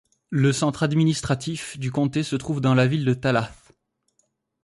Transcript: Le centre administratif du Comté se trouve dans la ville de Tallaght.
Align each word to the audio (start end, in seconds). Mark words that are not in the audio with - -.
Le 0.31 0.51
centre 0.51 0.81
administratif 0.81 1.77
du 1.77 1.91
Comté 1.91 2.23
se 2.23 2.35
trouve 2.35 2.59
dans 2.59 2.73
la 2.73 2.87
ville 2.87 3.05
de 3.05 3.13
Tallaght. 3.13 3.53